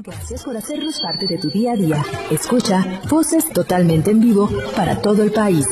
Gracias 0.00 0.44
por 0.44 0.56
hacernos 0.56 1.00
parte 1.00 1.26
de 1.26 1.38
tu 1.38 1.50
día 1.50 1.72
a 1.72 1.74
día. 1.76 2.04
Escucha 2.30 3.00
Voces 3.10 3.52
totalmente 3.52 4.12
en 4.12 4.20
vivo 4.20 4.48
para 4.76 5.02
todo 5.02 5.24
el 5.24 5.32
país. 5.32 5.66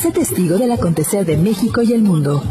Sé 0.00 0.12
testigo 0.12 0.56
del 0.56 0.70
acontecer 0.70 1.26
de 1.26 1.36
México 1.36 1.82
y 1.82 1.92
el 1.92 2.00
mundo. 2.02 2.44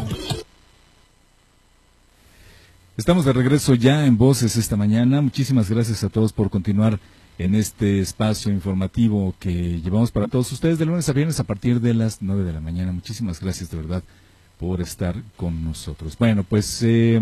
Estamos 2.98 3.24
de 3.24 3.32
regreso 3.32 3.76
ya 3.76 4.06
en 4.06 4.18
Voces 4.18 4.58
esta 4.58 4.76
mañana. 4.76 5.22
Muchísimas 5.22 5.70
gracias 5.70 6.04
a 6.04 6.10
todos 6.10 6.34
por 6.34 6.50
continuar 6.50 7.00
en 7.38 7.56
este 7.56 8.02
espacio 8.02 8.52
informativo 8.52 9.34
que 9.40 9.80
llevamos 9.80 10.12
para 10.12 10.28
todos 10.28 10.52
ustedes 10.52 10.80
de 10.80 10.86
lunes 10.86 11.08
a 11.08 11.14
viernes 11.14 11.40
a 11.40 11.46
partir 11.46 11.80
de 11.80 11.94
las 11.94 12.22
9 12.22 12.44
de 12.44 12.52
la 12.52 12.60
mañana. 12.60 12.92
Muchísimas 12.92 13.40
gracias 13.40 13.72
de 13.72 13.78
verdad 13.78 14.04
por 14.60 14.82
estar 14.82 15.16
con 15.38 15.64
nosotros. 15.64 16.18
Bueno, 16.18 16.44
pues... 16.44 16.84
Eh, 16.84 17.22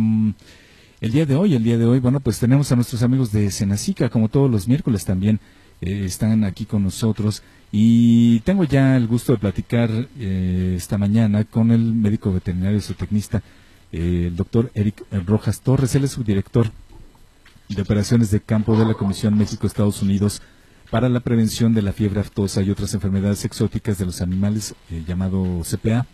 el 1.02 1.12
día 1.12 1.26
de 1.26 1.36
hoy, 1.36 1.56
el 1.56 1.64
día 1.64 1.78
de 1.78 1.86
hoy, 1.86 2.00
bueno, 2.00 2.20
pues 2.20 2.40
tenemos 2.40 2.72
a 2.72 2.76
nuestros 2.76 3.04
amigos 3.04 3.32
de 3.32 3.50
Senacica, 3.52 4.10
como 4.10 4.28
todos 4.28 4.52
los 4.52 4.68
miércoles 4.68 5.06
también 5.06 5.40
eh, 5.82 6.04
están 6.06 6.44
aquí 6.44 6.66
con 6.66 6.84
nosotros. 6.84 7.42
Y 7.72 8.42
tengo 8.42 8.66
ya 8.66 8.98
el 8.98 9.08
gusto 9.08 9.32
de 9.32 9.38
platicar 9.38 9.90
eh, 10.20 10.74
esta 10.76 10.98
mañana 10.98 11.46
con 11.46 11.72
el 11.72 11.94
médico 11.94 12.34
veterinario 12.34 12.82
zootecnista, 12.82 13.42
eh, 13.94 14.26
el 14.28 14.36
doctor 14.36 14.72
Eric 14.74 15.04
Rojas 15.26 15.62
Torres. 15.62 15.96
Él 15.96 16.04
es 16.04 16.12
subdirector 16.12 16.70
de 17.70 17.82
operaciones 17.82 18.30
de 18.32 18.42
campo 18.42 18.78
de 18.78 18.86
la 18.86 18.96
Comisión 18.96 19.38
México-Estados 19.38 20.02
Unidos 20.02 20.42
para 20.90 21.08
la 21.08 21.22
prevención 21.22 21.74
de 21.74 21.84
la 21.84 21.94
fiebre 21.94 22.20
aftosa 22.20 22.62
y 22.62 22.72
otras 22.72 22.94
enfermedades 22.94 23.46
exóticas 23.46 24.00
de 24.00 24.06
los 24.06 24.22
animales, 24.22 24.74
llamado 25.08 25.62
CPA, 25.62 26.08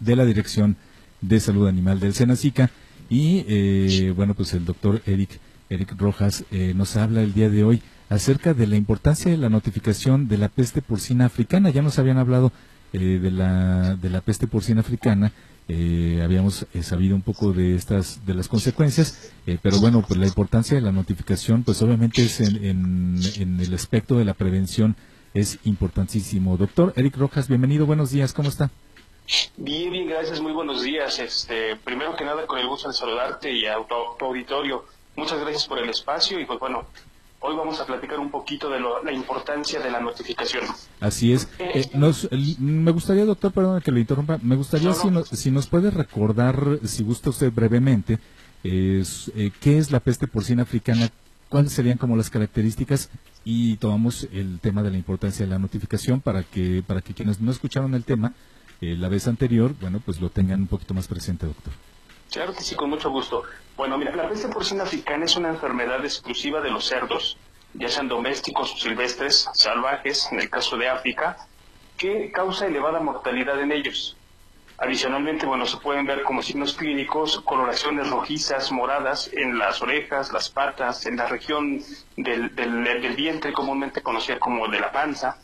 de 0.00 0.16
la 0.16 0.24
Dirección 0.24 0.76
de 1.20 1.38
Salud 1.38 1.68
Animal 1.68 2.00
del 2.00 2.14
Senacica. 2.14 2.70
Y 3.10 3.44
eh, 3.48 4.12
bueno, 4.16 4.34
pues 4.34 4.54
el 4.54 4.64
doctor 4.64 5.02
Eric, 5.06 5.38
Eric 5.68 5.94
Rojas 5.98 6.44
eh, 6.50 6.72
nos 6.74 6.96
habla 6.96 7.22
el 7.22 7.34
día 7.34 7.50
de 7.50 7.64
hoy 7.64 7.82
acerca 8.08 8.54
de 8.54 8.66
la 8.66 8.76
importancia 8.76 9.30
de 9.30 9.36
la 9.36 9.48
notificación 9.48 10.28
de 10.28 10.38
la 10.38 10.48
peste 10.48 10.82
porcina 10.82 11.26
africana. 11.26 11.70
Ya 11.70 11.82
nos 11.82 11.98
habían 11.98 12.18
hablado 12.18 12.52
eh, 12.92 13.18
de, 13.20 13.30
la, 13.30 13.96
de 13.96 14.10
la 14.10 14.20
peste 14.20 14.46
porcina 14.46 14.80
africana. 14.80 15.32
habíamos 16.22 16.66
sabido 16.82 17.16
un 17.16 17.22
poco 17.22 17.52
de 17.52 17.74
estas 17.74 18.20
de 18.26 18.34
las 18.34 18.48
consecuencias 18.48 19.32
pero 19.62 19.80
bueno 19.80 20.04
pues 20.06 20.20
la 20.20 20.26
importancia 20.26 20.74
de 20.74 20.82
la 20.82 20.92
notificación 20.92 21.62
pues 21.62 21.80
obviamente 21.80 22.22
es 22.22 22.38
en, 22.40 23.18
en 23.38 23.60
el 23.60 23.72
aspecto 23.72 24.18
de 24.18 24.26
la 24.26 24.34
prevención 24.34 24.94
es 25.32 25.58
importantísimo 25.64 26.58
doctor 26.58 26.92
Eric 26.96 27.16
Rojas 27.16 27.48
bienvenido 27.48 27.86
buenos 27.86 28.10
días 28.10 28.34
cómo 28.34 28.50
está 28.50 28.70
Bien, 29.56 29.90
bien, 29.90 30.08
gracias, 30.08 30.40
muy 30.40 30.52
buenos 30.52 30.82
días. 30.82 31.18
Este, 31.18 31.76
primero 31.76 32.14
que 32.16 32.24
nada, 32.24 32.46
con 32.46 32.58
el 32.58 32.68
gusto 32.68 32.88
de 32.88 32.94
saludarte 32.94 33.50
y 33.52 33.66
a 33.66 33.76
tu, 34.18 34.24
auditorio. 34.24 34.84
Muchas 35.16 35.40
gracias 35.40 35.66
por 35.66 35.78
el 35.78 35.88
espacio 35.88 36.38
y 36.40 36.44
pues 36.44 36.58
bueno, 36.58 36.84
hoy 37.40 37.56
vamos 37.56 37.80
a 37.80 37.86
platicar 37.86 38.18
un 38.18 38.30
poquito 38.30 38.68
de 38.68 38.80
la 38.80 39.12
importancia 39.12 39.80
de 39.80 39.90
la 39.90 40.00
notificación. 40.00 40.64
Así 41.00 41.32
es. 41.32 41.48
Eh, 41.58 41.86
eh, 41.92 42.56
me 42.58 42.90
gustaría, 42.90 43.24
doctor, 43.24 43.52
perdón 43.52 43.80
que 43.80 43.92
le 43.92 44.00
interrumpa, 44.00 44.38
me 44.42 44.56
gustaría 44.56 44.92
si, 44.92 45.08
nos, 45.08 45.28
si 45.28 45.50
nos 45.50 45.68
puede 45.68 45.90
recordar, 45.90 46.80
si 46.84 47.02
gusta 47.02 47.30
usted 47.30 47.52
brevemente, 47.52 48.18
es, 48.62 49.30
eh, 49.36 49.52
qué 49.60 49.78
es 49.78 49.90
la 49.90 50.00
peste 50.00 50.26
porcina 50.26 50.62
africana, 50.62 51.10
cuáles 51.48 51.72
serían 51.72 51.96
como 51.96 52.16
las 52.16 52.28
características 52.28 53.08
y 53.44 53.76
tomamos 53.76 54.26
el 54.32 54.58
tema 54.60 54.82
de 54.82 54.90
la 54.90 54.96
importancia 54.96 55.46
de 55.46 55.50
la 55.50 55.58
notificación 55.58 56.20
para 56.20 56.42
que, 56.42 56.82
para 56.86 57.00
que 57.00 57.14
quienes 57.14 57.40
no 57.40 57.50
escucharon 57.50 57.94
el 57.94 58.04
tema, 58.04 58.34
la 58.96 59.08
vez 59.08 59.26
anterior, 59.26 59.74
bueno, 59.80 60.00
pues 60.04 60.20
lo 60.20 60.30
tengan 60.30 60.60
un 60.60 60.66
poquito 60.66 60.94
más 60.94 61.08
presente, 61.08 61.46
doctor. 61.46 61.72
Claro 62.30 62.52
sí, 62.58 62.74
con 62.74 62.90
mucho 62.90 63.10
gusto. 63.10 63.44
Bueno, 63.76 63.96
mira, 63.98 64.14
la 64.14 64.28
peste 64.28 64.48
porcina 64.48 64.84
africana 64.84 65.24
es 65.24 65.36
una 65.36 65.50
enfermedad 65.50 66.04
exclusiva 66.04 66.60
de 66.60 66.70
los 66.70 66.84
cerdos, 66.86 67.36
ya 67.74 67.88
sean 67.88 68.08
domésticos 68.08 68.72
o 68.72 68.76
silvestres, 68.76 69.48
salvajes, 69.52 70.28
en 70.32 70.40
el 70.40 70.50
caso 70.50 70.76
de 70.76 70.88
África, 70.88 71.36
que 71.96 72.30
causa 72.32 72.66
elevada 72.66 73.00
mortalidad 73.00 73.60
en 73.60 73.72
ellos. 73.72 74.16
Adicionalmente, 74.78 75.46
bueno, 75.46 75.66
se 75.66 75.76
pueden 75.76 76.04
ver 76.04 76.22
como 76.22 76.42
signos 76.42 76.74
clínicos 76.74 77.40
coloraciones 77.42 78.10
rojizas, 78.10 78.72
moradas 78.72 79.30
en 79.32 79.56
las 79.56 79.80
orejas, 79.80 80.32
las 80.32 80.50
patas, 80.50 81.06
en 81.06 81.16
la 81.16 81.28
región 81.28 81.80
del, 82.16 82.54
del 82.56 83.14
vientre, 83.14 83.52
comúnmente 83.52 84.02
conocida 84.02 84.40
como 84.40 84.66
de 84.66 84.80
la 84.80 84.90
panza, 84.90 85.38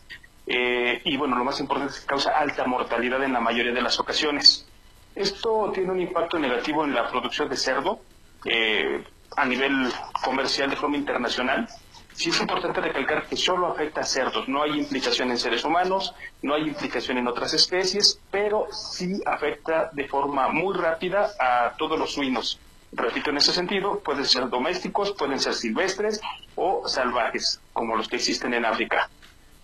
eh, 0.52 1.00
y 1.04 1.16
bueno, 1.16 1.36
lo 1.36 1.44
más 1.44 1.60
importante 1.60 1.94
es 1.94 2.00
que 2.00 2.06
causa 2.06 2.32
alta 2.36 2.64
mortalidad 2.64 3.22
en 3.22 3.32
la 3.32 3.38
mayoría 3.38 3.72
de 3.72 3.82
las 3.82 4.00
ocasiones. 4.00 4.66
Esto 5.14 5.70
tiene 5.72 5.92
un 5.92 6.00
impacto 6.00 6.40
negativo 6.40 6.84
en 6.84 6.92
la 6.92 7.08
producción 7.08 7.48
de 7.48 7.56
cerdo 7.56 8.00
eh, 8.44 9.04
a 9.36 9.44
nivel 9.44 9.92
comercial 10.24 10.68
de 10.68 10.74
forma 10.74 10.96
internacional. 10.96 11.68
Sí 12.14 12.30
es 12.30 12.40
importante 12.40 12.80
recalcar 12.80 13.28
que 13.28 13.36
solo 13.36 13.68
afecta 13.68 14.00
a 14.00 14.04
cerdos, 14.04 14.48
no 14.48 14.64
hay 14.64 14.76
implicación 14.76 15.30
en 15.30 15.38
seres 15.38 15.64
humanos, 15.64 16.16
no 16.42 16.54
hay 16.54 16.62
implicación 16.62 17.18
en 17.18 17.28
otras 17.28 17.54
especies, 17.54 18.18
pero 18.32 18.66
sí 18.72 19.22
afecta 19.24 19.90
de 19.92 20.08
forma 20.08 20.48
muy 20.48 20.74
rápida 20.74 21.30
a 21.38 21.76
todos 21.78 21.96
los 21.96 22.12
suinos. 22.12 22.58
Repito, 22.90 23.30
en 23.30 23.36
ese 23.36 23.52
sentido, 23.52 24.00
pueden 24.00 24.24
ser 24.24 24.48
domésticos, 24.48 25.12
pueden 25.12 25.38
ser 25.38 25.54
silvestres 25.54 26.20
o 26.56 26.88
salvajes, 26.88 27.60
como 27.72 27.94
los 27.94 28.08
que 28.08 28.16
existen 28.16 28.52
en 28.52 28.64
África. 28.64 29.08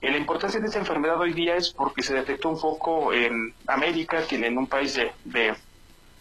Eh, 0.01 0.11
la 0.11 0.19
importancia 0.19 0.61
de 0.61 0.67
esta 0.67 0.79
enfermedad 0.79 1.19
hoy 1.19 1.33
día 1.33 1.57
es 1.57 1.71
porque 1.71 2.03
se 2.03 2.15
detectó 2.15 2.49
un 2.51 2.59
foco 2.59 3.13
en 3.13 3.55
América, 3.67 4.23
en 4.31 4.59
un 4.59 4.67
país 4.67 5.01
de, 5.25 5.55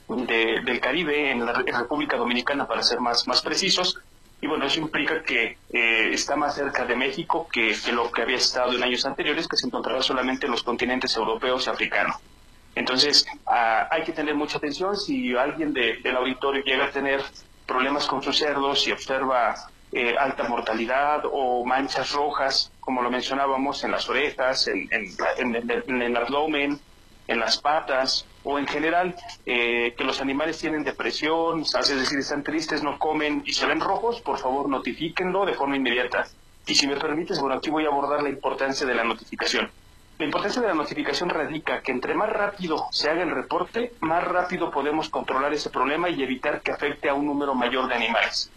del 0.08 0.80
Caribe, 0.80 1.32
en 1.32 1.46
la 1.46 1.54
República 1.54 2.18
Dominicana 2.18 2.68
para 2.68 2.84
ser 2.84 3.00
más, 3.00 3.28
más 3.28 3.42
precisos, 3.42 4.00
y 4.42 4.48
bueno, 4.48 4.66
eso 4.66 4.80
implica 4.80 5.24
que 5.24 5.58
eh, 5.72 6.10
está 6.12 6.36
más 6.36 6.56
cerca 6.56 6.86
de 6.86 6.96
México 6.96 7.48
que, 7.52 7.76
lo 7.92 8.12
que 8.12 8.22
había 8.22 8.38
estado 8.38 8.74
en 8.74 8.84
años 8.84 9.06
anteriores, 9.06 9.48
que 9.48 9.58
se 9.58 9.66
encontraba 9.66 10.02
solamente 10.04 10.46
en 10.46 10.52
los 10.52 10.62
continentes 10.62 11.16
europeos 11.16 11.66
y 11.66 11.70
africanos. 11.70 12.18
Entonces, 12.76 13.26
ah, 13.48 13.88
hay 13.90 14.04
que 14.04 14.12
tener 14.12 14.36
mucha 14.36 14.58
atención. 14.58 14.96
Si 14.98 15.36
alguien 15.36 15.74
del 15.74 16.16
auditorio 16.16 16.64
llega 16.64 16.86
a 16.86 16.92
tener 16.92 17.24
problemas 17.66 18.06
con 18.06 18.22
sus 18.22 18.38
cerdos 18.38 18.86
y 18.88 18.92
observa 18.92 19.56
eh, 19.98 20.14
alta 20.20 20.44
mortalidad 20.50 21.22
o 21.24 21.64
manchas 21.64 22.12
rojas, 22.12 22.70
como 22.82 23.02
lo 23.02 23.10
mencionábamos, 23.10 23.82
en 23.86 23.92
las 23.92 24.10
orejas, 24.10 24.68
en, 24.68 24.90
el 24.92 26.18
abdomen, 26.18 26.78
en 27.30 27.40
las 27.40 27.60
patas 27.60 28.26
o 28.44 28.60
en 28.60 28.68
general 28.68 29.16
eh, 29.46 29.94
que 29.98 30.04
los 30.04 30.20
animales 30.20 30.60
tienen 30.60 30.84
depresión, 30.84 31.62
es 31.62 31.88
decir, 31.88 32.20
están 32.20 32.44
tristes, 32.44 32.84
no 32.84 33.00
comen 33.00 33.42
y 33.46 33.54
se 33.54 33.66
ven 33.68 33.80
rojos, 33.80 34.20
por 34.20 34.38
favor 34.38 34.68
notifíquenlo 34.68 35.46
de 35.46 35.54
forma 35.54 35.78
inmediata. 35.78 36.28
Y 36.68 36.76
si 36.76 36.88
me 36.88 36.98
permites, 36.98 37.40
bueno, 37.40 37.56
aquí 37.56 37.70
voy 37.70 37.86
a 37.86 37.88
abordar 37.88 38.22
la 38.22 38.28
importancia 38.28 38.86
de 38.86 38.96
la 38.96 39.06
notificación. 39.06 39.72
La 40.20 40.26
importancia 40.26 40.62
de 40.62 40.68
la 40.68 40.74
notificación 40.74 41.30
radica 41.30 41.82
que 41.82 41.94
entre 41.94 42.16
más 42.16 42.30
rápido 42.30 42.88
se 42.92 43.10
haga 43.10 43.24
el 43.24 43.32
reporte, 43.32 43.94
más 44.02 44.26
rápido 44.26 44.72
podemos 44.72 45.08
controlar 45.08 45.54
ese 45.54 45.70
problema 45.70 46.10
y 46.10 46.22
evitar 46.22 46.60
que 46.62 46.74
afecte 46.74 47.08
a 47.08 47.14
un 47.14 47.26
número 47.26 47.56
mayor 47.56 47.88
de 47.88 47.96
animales. 47.96 48.52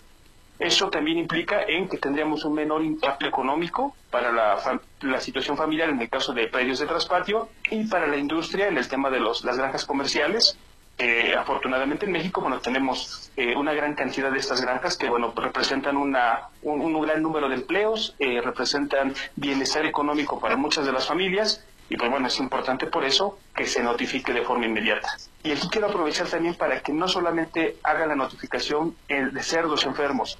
Eso 0.58 0.90
también 0.90 1.18
implica 1.18 1.62
en 1.62 1.88
que 1.88 1.98
tendríamos 1.98 2.44
un 2.44 2.54
menor 2.54 2.82
impacto 2.82 3.26
económico 3.26 3.94
para 4.10 4.32
la, 4.32 5.20
situación 5.20 5.56
familiar 5.56 5.88
en 5.88 6.00
el 6.00 6.08
caso 6.08 6.32
de 6.32 6.48
predios 6.48 6.80
de 6.80 6.86
traspatio 6.86 7.48
y 7.70 7.84
para 7.84 8.08
la 8.08 8.16
industria 8.16 8.66
en 8.66 8.76
el 8.76 8.88
tema 8.88 9.08
de 9.10 9.20
los, 9.20 9.44
las 9.44 9.56
granjas 9.56 9.84
comerciales. 9.84 10.58
Eh, 11.00 11.32
afortunadamente 11.38 12.06
en 12.06 12.12
México 12.12 12.40
bueno 12.40 12.58
tenemos 12.58 13.30
eh, 13.36 13.54
una 13.54 13.72
gran 13.72 13.94
cantidad 13.94 14.32
de 14.32 14.38
estas 14.38 14.60
granjas 14.60 14.96
que 14.96 15.08
bueno 15.08 15.32
representan 15.36 15.96
una, 15.96 16.48
un, 16.62 17.00
gran 17.00 17.22
número 17.22 17.48
de 17.48 17.54
empleos, 17.54 18.16
eh, 18.18 18.40
representan 18.40 19.14
bienestar 19.36 19.86
económico 19.86 20.40
para 20.40 20.56
muchas 20.56 20.84
de 20.86 20.90
las 20.90 21.06
familias 21.06 21.64
y 21.88 21.96
pues 21.96 22.10
bueno, 22.10 22.28
es 22.28 22.38
importante 22.38 22.86
por 22.86 23.04
eso 23.04 23.38
que 23.54 23.66
se 23.66 23.82
notifique 23.82 24.32
de 24.32 24.42
forma 24.42 24.66
inmediata. 24.66 25.08
Y 25.42 25.52
aquí 25.52 25.68
quiero 25.70 25.88
aprovechar 25.88 26.28
también 26.28 26.54
para 26.54 26.80
que 26.80 26.92
no 26.92 27.08
solamente 27.08 27.76
haga 27.82 28.06
la 28.06 28.14
notificación 28.14 28.94
de 29.08 29.42
cerdos 29.42 29.84
enfermos. 29.86 30.38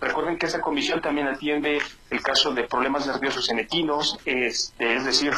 Recuerden 0.00 0.38
que 0.38 0.46
esa 0.46 0.60
comisión 0.60 1.00
también 1.00 1.26
atiende 1.26 1.80
el 2.10 2.22
caso 2.22 2.52
de 2.52 2.64
problemas 2.64 3.06
nerviosos 3.06 3.48
en 3.50 3.58
equinos, 3.58 4.18
este, 4.26 4.94
es 4.94 5.04
decir, 5.04 5.32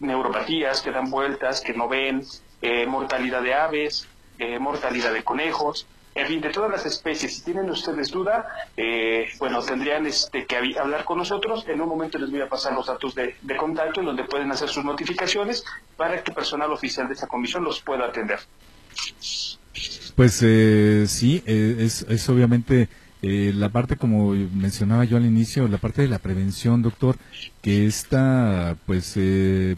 neuropatías 0.00 0.82
que 0.82 0.90
dan 0.90 1.10
vueltas, 1.10 1.60
que 1.60 1.74
no 1.74 1.88
ven, 1.88 2.24
eh, 2.60 2.86
mortalidad 2.86 3.42
de 3.42 3.54
aves, 3.54 4.08
eh, 4.38 4.58
mortalidad 4.58 5.12
de 5.12 5.22
conejos, 5.22 5.86
en 6.14 6.26
fin, 6.26 6.40
de 6.40 6.50
todas 6.50 6.70
las 6.70 6.84
especies, 6.86 7.36
si 7.36 7.42
tienen 7.42 7.70
ustedes 7.70 8.10
duda, 8.10 8.46
eh, 8.76 9.28
bueno, 9.38 9.62
tendrían 9.62 10.06
este, 10.06 10.44
que 10.44 10.56
hablar 10.56 11.04
con 11.04 11.18
nosotros. 11.18 11.64
En 11.68 11.80
un 11.80 11.88
momento 11.88 12.18
les 12.18 12.30
voy 12.30 12.40
a 12.40 12.48
pasar 12.48 12.72
los 12.72 12.86
datos 12.86 13.14
de, 13.14 13.36
contacto 13.56 14.00
en 14.00 14.06
donde 14.06 14.24
pueden 14.24 14.50
hacer 14.50 14.68
sus 14.68 14.84
notificaciones 14.84 15.64
para 15.96 16.22
que 16.22 16.32
personal 16.32 16.72
oficial 16.72 17.06
de 17.06 17.14
esa 17.14 17.28
comisión 17.28 17.62
los 17.62 17.80
pueda 17.80 18.06
atender. 18.06 18.40
Pues 20.16 20.42
eh, 20.42 21.04
sí, 21.06 21.42
eh, 21.46 21.76
es, 21.78 22.02
es 22.02 22.28
obviamente 22.28 22.88
la 23.22 23.68
parte, 23.68 23.96
como 23.96 24.30
mencionaba 24.30 25.04
yo 25.04 25.18
al 25.18 25.26
inicio, 25.26 25.68
la 25.68 25.76
parte 25.76 26.00
de 26.00 26.08
la 26.08 26.18
prevención, 26.18 26.80
doctor, 26.80 27.16
que 27.60 27.86
esta, 27.86 28.76
pues, 28.86 29.18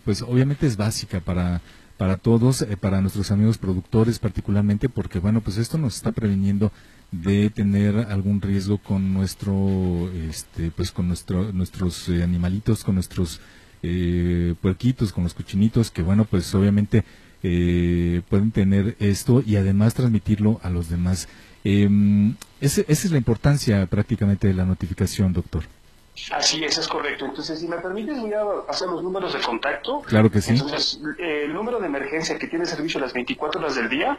pues 0.05 0.23
obviamente 0.23 0.69
es 0.69 0.77
básica 0.77 1.19
para 1.19 1.61
para 2.03 2.17
todos, 2.17 2.63
eh, 2.63 2.77
para 2.77 3.01
nuestros 3.01 3.31
amigos 3.31 3.59
productores 3.59 4.19
particularmente, 4.19 4.89
porque 4.89 5.21
bueno, 5.21 5.41
pues 5.41 5.57
esto 5.57 5.79
nos 5.79 5.95
está 5.95 6.11
previniendo 6.11 6.73
de 7.13 7.49
tener 7.49 7.97
algún 7.97 8.41
riesgo 8.41 8.79
con 8.79 9.15
nuestro, 9.15 10.11
este, 10.29 10.73
pues 10.73 10.91
con 10.91 11.07
nuestro, 11.07 11.53
nuestros 11.53 12.09
eh, 12.09 12.25
animalitos, 12.25 12.83
con 12.83 12.97
nuestros 12.97 13.41
eh, 13.85 14.57
puerquitos, 14.61 15.13
con 15.13 15.23
los 15.23 15.33
cochinitos, 15.33 15.93
que 15.93 16.03
bueno, 16.03 16.25
pues 16.25 16.53
obviamente 16.57 17.05
eh, 17.45 18.23
pueden 18.29 18.51
tener 18.51 18.97
esto 18.99 19.41
y 19.47 19.55
además 19.55 19.95
transmitirlo 19.95 20.59
a 20.65 20.71
los 20.71 20.89
demás. 20.89 21.29
Eh, 21.63 21.89
esa 22.61 22.83
es 22.89 23.13
la 23.13 23.19
importancia 23.19 23.87
prácticamente 23.87 24.49
de 24.49 24.55
la 24.55 24.65
notificación, 24.65 25.33
doctor. 25.33 25.63
Así 26.31 26.63
es, 26.63 26.77
es 26.79 26.89
correcto. 26.89 27.25
Entonces, 27.25 27.59
si 27.59 27.67
me 27.67 27.79
permites, 27.79 28.21
voy 28.21 28.33
a 28.35 28.43
hacer 28.69 28.89
los 28.89 29.03
números 29.03 29.33
de 29.33 29.41
contacto. 29.41 30.01
Claro 30.03 30.31
que 30.31 30.41
sí. 30.41 30.53
Entonces, 30.53 31.01
eh, 31.19 31.45
el 31.47 31.55
número 31.55 31.81
de 31.81 31.87
emergencia 31.87 32.39
que 32.39 32.49
tiene 32.49 32.67
servicio 32.67 33.01
las 33.01 33.13
24 33.13 33.61
horas 33.61 33.75
del 33.77 33.89
día, 33.89 34.19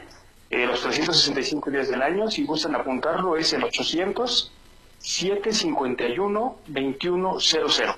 eh, 0.50 0.66
los 0.66 0.82
365 0.82 1.70
días 1.70 1.90
del 1.90 2.02
año, 2.02 2.30
si 2.32 2.46
gustan 2.46 2.76
apuntarlo, 2.76 3.38
es 3.38 3.54
el 3.54 3.64
800 3.64 4.52
751 5.00 6.58
2100. 6.68 7.90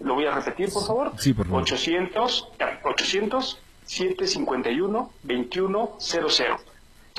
Lo 0.00 0.14
voy 0.14 0.26
a 0.26 0.34
repetir, 0.34 0.72
por 0.72 0.86
favor. 0.86 1.12
Sí, 1.18 1.32
por 1.32 1.46
favor. 1.46 1.62
800, 1.62 2.48
800 2.84 3.58
751 3.84 5.12
2100. 5.22 6.46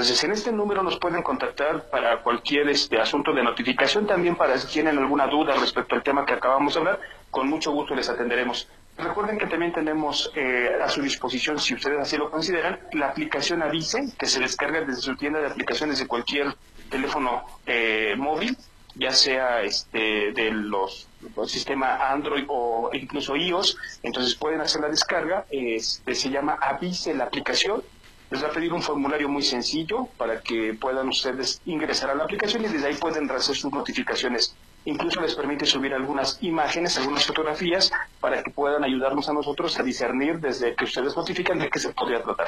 Entonces, 0.01 0.23
en 0.23 0.31
este 0.31 0.51
número 0.51 0.81
nos 0.81 0.97
pueden 0.97 1.21
contactar 1.21 1.87
para 1.91 2.23
cualquier 2.23 2.67
este 2.69 2.99
asunto 2.99 3.33
de 3.33 3.43
notificación, 3.43 4.07
también 4.07 4.35
para 4.35 4.57
si 4.57 4.65
tienen 4.65 4.97
alguna 4.97 5.27
duda 5.27 5.53
respecto 5.53 5.93
al 5.93 6.01
tema 6.01 6.25
que 6.25 6.33
acabamos 6.33 6.73
de 6.73 6.79
hablar, 6.79 6.99
con 7.29 7.47
mucho 7.47 7.71
gusto 7.71 7.93
les 7.93 8.09
atenderemos. 8.09 8.67
Recuerden 8.97 9.37
que 9.37 9.45
también 9.45 9.71
tenemos 9.71 10.31
eh, 10.35 10.71
a 10.83 10.89
su 10.89 11.03
disposición, 11.03 11.59
si 11.59 11.75
ustedes 11.75 11.99
así 11.99 12.17
lo 12.17 12.31
consideran, 12.31 12.79
la 12.93 13.09
aplicación 13.09 13.61
Avise, 13.61 14.11
que 14.17 14.25
se 14.25 14.39
descarga 14.39 14.81
desde 14.81 15.03
su 15.03 15.15
tienda 15.15 15.39
de 15.39 15.45
aplicaciones 15.45 15.99
de 15.99 16.07
cualquier 16.07 16.55
teléfono 16.89 17.43
eh, 17.67 18.15
móvil, 18.17 18.57
ya 18.95 19.11
sea 19.11 19.61
este 19.61 20.31
de 20.31 20.49
los, 20.49 21.07
sistema 21.45 22.09
Android 22.09 22.45
o 22.47 22.89
incluso 22.93 23.35
iOS, 23.35 23.77
entonces 24.01 24.33
pueden 24.33 24.61
hacer 24.61 24.81
la 24.81 24.89
descarga, 24.89 25.45
este, 25.51 26.15
se 26.15 26.31
llama 26.31 26.57
Avise 26.59 27.13
la 27.13 27.25
aplicación, 27.25 27.83
les 28.31 28.43
va 28.43 28.47
a 28.47 28.51
pedir 28.51 28.71
un 28.71 28.81
formulario 28.81 29.27
muy 29.27 29.43
sencillo 29.43 30.07
para 30.17 30.41
que 30.41 30.73
puedan 30.73 31.09
ustedes 31.09 31.61
ingresar 31.65 32.09
a 32.09 32.15
la 32.15 32.23
aplicación 32.23 32.63
y 32.63 32.69
desde 32.69 32.87
ahí 32.87 32.95
pueden 32.95 33.29
hacer 33.29 33.55
sus 33.55 33.71
notificaciones. 33.71 34.55
Incluso 34.85 35.21
les 35.21 35.35
permite 35.35 35.65
subir 35.65 35.93
algunas 35.93 36.41
imágenes, 36.41 36.97
algunas 36.97 37.25
fotografías 37.25 37.91
para 38.19 38.41
que 38.41 38.49
puedan 38.49 38.83
ayudarnos 38.83 39.29
a 39.29 39.33
nosotros 39.33 39.77
a 39.79 39.83
discernir 39.83 40.39
desde 40.39 40.73
que 40.75 40.85
ustedes 40.85 41.15
notifican 41.15 41.59
de 41.59 41.69
qué 41.69 41.77
se 41.77 41.89
podría 41.89 42.23
tratar. 42.23 42.47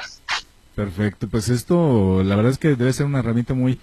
Perfecto, 0.74 1.28
pues 1.28 1.48
esto 1.50 2.22
la 2.24 2.34
verdad 2.34 2.52
es 2.52 2.58
que 2.58 2.74
debe 2.74 2.92
ser 2.92 3.06
una 3.06 3.20
herramienta 3.20 3.54
muy 3.54 3.78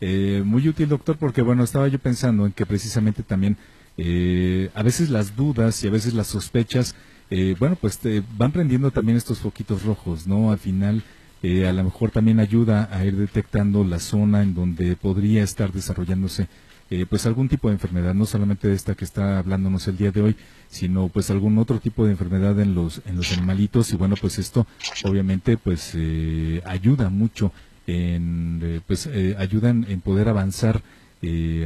eh, 0.00 0.42
muy 0.44 0.68
útil, 0.68 0.88
doctor, 0.88 1.16
porque 1.16 1.40
bueno, 1.40 1.64
estaba 1.64 1.88
yo 1.88 1.98
pensando 1.98 2.44
en 2.44 2.52
que 2.52 2.66
precisamente 2.66 3.22
también 3.22 3.56
eh, 3.96 4.70
a 4.74 4.82
veces 4.82 5.08
las 5.08 5.36
dudas 5.36 5.82
y 5.82 5.88
a 5.88 5.90
veces 5.90 6.14
las 6.14 6.26
sospechas, 6.26 6.94
eh, 7.30 7.54
bueno, 7.58 7.76
pues 7.80 7.98
te 7.98 8.22
van 8.36 8.52
prendiendo 8.52 8.90
también 8.90 9.16
estos 9.16 9.38
foquitos 9.38 9.82
rojos, 9.84 10.26
¿no? 10.26 10.50
Al 10.50 10.58
final 10.58 11.02
eh, 11.46 11.68
a 11.68 11.74
lo 11.74 11.84
mejor 11.84 12.10
también 12.10 12.40
ayuda 12.40 12.88
a 12.90 13.04
ir 13.04 13.18
detectando 13.18 13.84
la 13.84 14.00
zona 14.00 14.42
en 14.42 14.54
donde 14.54 14.96
podría 14.96 15.42
estar 15.42 15.70
desarrollándose 15.72 16.48
eh, 16.88 17.04
pues 17.04 17.26
algún 17.26 17.50
tipo 17.50 17.68
de 17.68 17.74
enfermedad, 17.74 18.14
no 18.14 18.24
solamente 18.24 18.72
esta 18.72 18.94
que 18.94 19.04
está 19.04 19.38
hablándonos 19.40 19.86
el 19.86 19.98
día 19.98 20.10
de 20.10 20.22
hoy, 20.22 20.36
sino 20.70 21.08
pues 21.08 21.28
algún 21.28 21.58
otro 21.58 21.80
tipo 21.80 22.06
de 22.06 22.12
enfermedad 22.12 22.58
en 22.60 22.74
los 22.74 23.02
en 23.04 23.16
los 23.16 23.30
animalitos 23.34 23.92
y 23.92 23.96
bueno 23.96 24.14
pues 24.18 24.38
esto 24.38 24.66
obviamente 25.04 25.58
pues 25.58 25.92
eh, 25.94 26.62
ayuda 26.64 27.10
mucho 27.10 27.52
en 27.86 28.82
pues 28.86 29.06
ayudan 29.36 29.84
en 29.86 30.00
poder 30.00 30.30
avanzar 30.30 30.80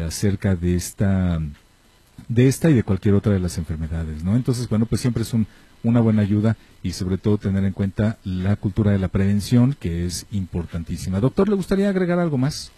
acerca 0.04 0.56
de 0.56 0.74
esta 0.74 1.40
de 2.26 2.48
esta 2.48 2.68
y 2.68 2.74
de 2.74 2.82
cualquier 2.82 3.14
otra 3.14 3.32
de 3.32 3.38
las 3.38 3.58
enfermedades, 3.58 4.24
¿no? 4.24 4.34
Entonces, 4.34 4.68
bueno, 4.68 4.86
pues 4.86 5.00
siempre 5.00 5.22
es 5.22 5.32
un, 5.32 5.46
una 5.82 6.00
buena 6.00 6.22
ayuda 6.22 6.56
y 6.82 6.92
sobre 6.92 7.18
todo 7.18 7.38
tener 7.38 7.64
en 7.64 7.72
cuenta 7.72 8.18
la 8.24 8.56
cultura 8.56 8.92
de 8.92 8.98
la 8.98 9.08
prevención, 9.08 9.76
que 9.78 10.06
es 10.06 10.26
importantísima. 10.30 11.20
Doctor, 11.20 11.48
¿le 11.48 11.56
gustaría 11.56 11.88
agregar 11.88 12.18
algo 12.18 12.38
más? 12.38 12.72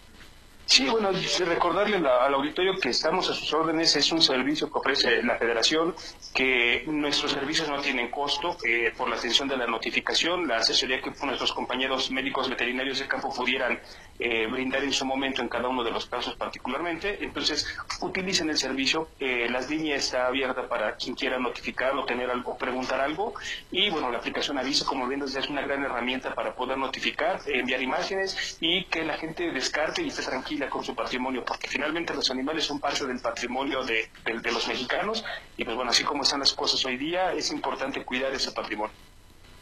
Sí, 0.71 0.87
bueno, 0.87 1.09
recordarle 1.45 1.97
al 1.97 2.33
auditorio 2.33 2.79
que 2.79 2.91
estamos 2.91 3.29
a 3.29 3.33
sus 3.33 3.53
órdenes, 3.53 3.93
es 3.97 4.09
un 4.13 4.21
servicio 4.21 4.71
que 4.71 4.79
ofrece 4.79 5.21
la 5.21 5.37
Federación, 5.37 5.93
que 6.33 6.85
nuestros 6.87 7.33
servicios 7.33 7.67
no 7.67 7.81
tienen 7.81 8.09
costo 8.09 8.55
eh, 8.65 8.93
por 8.97 9.09
la 9.09 9.17
atención 9.17 9.49
de 9.49 9.57
la 9.57 9.67
notificación, 9.67 10.47
la 10.47 10.59
asesoría 10.59 11.01
que 11.01 11.11
nuestros 11.25 11.51
compañeros 11.51 12.09
médicos 12.09 12.49
veterinarios 12.49 12.99
de 12.99 13.07
campo 13.09 13.33
pudieran 13.35 13.81
eh, 14.17 14.47
brindar 14.47 14.81
en 14.85 14.93
su 14.93 15.05
momento 15.05 15.41
en 15.41 15.49
cada 15.49 15.67
uno 15.67 15.83
de 15.83 15.91
los 15.91 16.05
casos 16.05 16.35
particularmente. 16.35 17.21
Entonces, 17.21 17.67
utilicen 17.99 18.49
el 18.49 18.57
servicio, 18.57 19.09
eh, 19.19 19.49
las 19.49 19.69
líneas 19.69 20.05
está 20.05 20.27
abierta 20.27 20.69
para 20.69 20.95
quien 20.95 21.15
quiera 21.15 21.37
notificar 21.37 21.97
o 21.97 22.05
tener 22.05 22.29
algo, 22.29 22.57
preguntar 22.57 23.01
algo, 23.01 23.33
y 23.71 23.89
bueno, 23.89 24.09
la 24.09 24.19
aplicación 24.19 24.57
Aviso, 24.57 24.85
como 24.85 25.05
bien 25.05 25.21
es 25.21 25.49
una 25.49 25.63
gran 25.63 25.83
herramienta 25.83 26.33
para 26.33 26.55
poder 26.55 26.77
notificar, 26.77 27.41
enviar 27.45 27.81
imágenes 27.81 28.57
y 28.61 28.85
que 28.85 29.03
la 29.03 29.17
gente 29.17 29.51
descarte 29.51 30.01
y 30.01 30.07
esté 30.07 30.23
tranquila 30.23 30.60
con 30.69 30.83
su 30.83 30.95
patrimonio, 30.95 31.43
porque 31.45 31.67
finalmente 31.67 32.13
los 32.13 32.29
animales 32.31 32.65
son 32.65 32.79
parte 32.79 33.05
del 33.05 33.19
patrimonio 33.19 33.83
de, 33.83 34.09
los 34.51 34.67
mexicanos 34.67 35.23
y 35.57 35.63
pues 35.63 35.75
bueno, 35.75 35.91
así 35.91 36.03
como 36.03 36.23
están 36.23 36.39
las 36.39 36.53
cosas 36.53 36.83
hoy 36.85 36.97
día, 36.97 37.33
es 37.33 37.51
importante 37.51 38.03
cuidar 38.03 38.33
ese 38.33 38.51
patrimonio. 38.51 38.93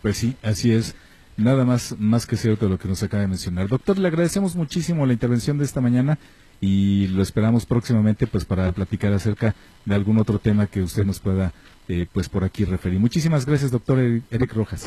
Pues 0.02 0.18
sí, 0.18 0.36
así 0.44 0.72
es. 0.72 0.96
Nada 1.38 1.64
más, 1.64 1.96
más 1.98 2.26
que 2.26 2.36
cierto 2.36 2.68
lo 2.68 2.78
que 2.78 2.88
nos 2.88 3.02
acaba 3.02 3.22
de 3.22 3.28
mencionar. 3.28 3.68
Doctor, 3.68 3.98
le 3.98 4.08
agradecemos 4.08 4.56
muchísimo 4.56 5.06
la 5.06 5.14
intervención 5.14 5.58
de 5.58 5.66
esta 5.66 5.80
mañana 5.80 6.18
y 6.62 7.08
lo 7.08 7.22
esperamos 7.22 7.66
próximamente 7.66 8.28
pues 8.28 8.44
para 8.46 8.72
platicar 8.72 9.14
acerca 9.14 9.56
de 9.86 9.96
algún 9.96 10.18
otro 10.20 10.40
tema 10.40 10.68
que 10.68 10.82
usted 10.82 11.06
nos 11.06 11.20
pueda 11.20 11.54
eh, 11.88 12.06
pues 12.12 12.30
por 12.30 12.44
aquí 12.44 12.66
referir. 12.66 13.00
Muchísimas 13.00 13.46
gracias, 13.46 13.72
doctor 13.72 14.00
Eric 14.00 14.54
Rojas. 14.54 14.86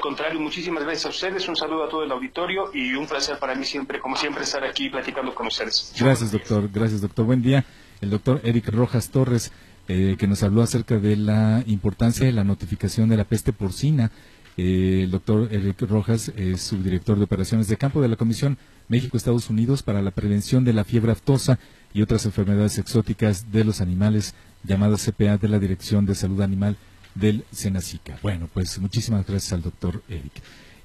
Al 0.00 0.04
contrario, 0.04 0.40
muchísimas 0.40 0.82
gracias 0.82 1.04
a 1.04 1.08
ustedes, 1.10 1.46
un 1.46 1.56
saludo 1.56 1.84
a 1.84 1.88
todo 1.90 2.02
el 2.02 2.10
auditorio 2.10 2.70
y 2.72 2.94
un 2.94 3.06
placer 3.06 3.38
para 3.38 3.54
mí 3.54 3.66
siempre, 3.66 4.00
como 4.00 4.16
siempre, 4.16 4.44
estar 4.44 4.64
aquí 4.64 4.88
platicando 4.88 5.34
con 5.34 5.48
ustedes. 5.48 5.92
Gracias, 6.00 6.32
doctor. 6.32 6.70
Gracias, 6.72 7.02
doctor. 7.02 7.26
Buen 7.26 7.42
día. 7.42 7.66
El 8.00 8.08
doctor 8.08 8.40
Eric 8.42 8.70
Rojas 8.70 9.10
Torres, 9.10 9.52
eh, 9.88 10.16
que 10.18 10.26
nos 10.26 10.42
habló 10.42 10.62
acerca 10.62 10.96
de 10.96 11.16
la 11.16 11.62
importancia 11.66 12.24
de 12.24 12.32
la 12.32 12.44
notificación 12.44 13.10
de 13.10 13.18
la 13.18 13.24
peste 13.24 13.52
porcina 13.52 14.10
eh, 14.56 15.02
el 15.04 15.10
doctor 15.10 15.48
Eric 15.52 15.82
Rojas 15.82 16.32
es 16.36 16.62
subdirector 16.62 17.18
de 17.18 17.24
operaciones 17.24 17.68
de 17.68 17.76
campo 17.76 18.02
de 18.02 18.08
la 18.08 18.16
Comisión 18.16 18.58
México-Estados 18.88 19.48
Unidos 19.48 19.82
para 19.82 20.02
la 20.02 20.10
prevención 20.10 20.64
de 20.64 20.72
la 20.72 20.84
fiebre 20.84 21.12
aftosa 21.12 21.58
y 21.92 22.02
otras 22.02 22.24
enfermedades 22.26 22.78
exóticas 22.78 23.52
de 23.52 23.64
los 23.64 23.80
animales, 23.80 24.34
llamada 24.64 24.96
CPA 24.96 25.36
de 25.36 25.48
la 25.48 25.58
Dirección 25.58 26.04
de 26.04 26.14
Salud 26.14 26.40
Animal 26.40 26.76
del 27.14 27.44
Senacica. 27.52 28.18
Bueno, 28.22 28.48
pues 28.52 28.78
muchísimas 28.78 29.26
gracias 29.26 29.52
al 29.52 29.62
doctor 29.62 30.02
Eric. 30.08 30.32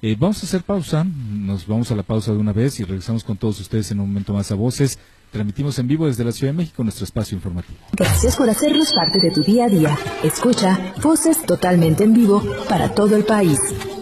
Eh, 0.02 0.16
vamos 0.18 0.42
a 0.42 0.46
hacer 0.46 0.62
pausa, 0.62 1.04
nos 1.04 1.66
vamos 1.66 1.90
a 1.90 1.94
la 1.94 2.02
pausa 2.02 2.32
de 2.32 2.38
una 2.38 2.52
vez 2.52 2.78
y 2.80 2.84
regresamos 2.84 3.24
con 3.24 3.36
todos 3.36 3.60
ustedes 3.60 3.90
en 3.90 4.00
un 4.00 4.08
momento 4.08 4.32
más 4.32 4.50
a 4.52 4.54
voces. 4.54 4.98
Transmitimos 5.32 5.78
en 5.78 5.88
vivo 5.88 6.06
desde 6.06 6.24
la 6.24 6.32
Ciudad 6.32 6.52
de 6.52 6.58
México 6.58 6.82
nuestro 6.82 7.04
espacio 7.04 7.36
informativo. 7.36 7.78
Gracias 7.92 8.36
por 8.36 8.48
hacernos 8.48 8.92
parte 8.92 9.18
de 9.18 9.30
tu 9.30 9.42
día 9.42 9.64
a 9.64 9.68
día. 9.68 9.98
Escucha 10.22 10.94
Voces 11.02 11.44
totalmente 11.44 12.04
en 12.04 12.14
vivo 12.14 12.42
para 12.68 12.94
todo 12.94 13.16
el 13.16 13.24
país. 13.24 13.58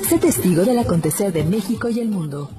Sé 0.08 0.18
testigo 0.18 0.64
del 0.64 0.78
acontecer 0.78 1.32
de 1.32 1.44
México 1.44 1.88
y 1.88 2.00
el 2.00 2.08
mundo. 2.08 2.50